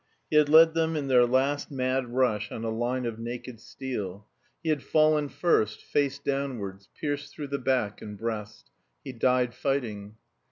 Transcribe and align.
He 0.31 0.35
had 0.35 0.49
led 0.49 0.73
them 0.73 0.95
in 0.95 1.09
their 1.09 1.27
last 1.27 1.69
mad 1.69 2.07
rush 2.09 2.51
on 2.51 2.63
a 2.63 2.71
line 2.71 3.05
of 3.05 3.19
naked 3.19 3.59
steel; 3.59 4.25
he 4.63 4.69
had 4.69 4.81
fallen 4.81 5.29
first, 5.29 5.83
face 5.83 6.17
downwards, 6.17 6.89
pierced 6.99 7.31
through 7.35 7.49
the 7.49 7.59
back 7.59 8.01
and 8.01 8.17
breast. 8.17 8.71
He 9.03 9.13
died 9.13 9.53
fighting. 9.53 10.15